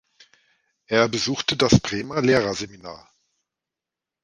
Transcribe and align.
Er 0.87 1.07
besuchte 1.09 1.55
das 1.55 1.79
"Bremer 1.79 2.23
Lehrerseminar". 2.23 3.07